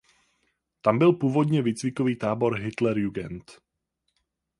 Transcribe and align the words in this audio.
Tam 0.81 0.99
byl 0.99 1.13
původně 1.13 1.61
výcvikový 1.61 2.15
tábor 2.15 2.57
Hitlerjugend. 2.59 3.51